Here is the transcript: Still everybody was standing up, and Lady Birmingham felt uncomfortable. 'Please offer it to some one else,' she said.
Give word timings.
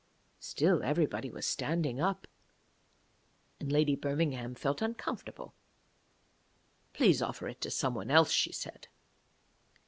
Still 0.39 0.81
everybody 0.81 1.29
was 1.29 1.45
standing 1.45 1.99
up, 2.01 2.25
and 3.59 3.71
Lady 3.71 3.95
Birmingham 3.95 4.55
felt 4.55 4.81
uncomfortable. 4.81 5.53
'Please 6.91 7.21
offer 7.21 7.47
it 7.47 7.61
to 7.61 7.69
some 7.69 7.93
one 7.93 8.09
else,' 8.09 8.31
she 8.31 8.51
said. 8.51 8.87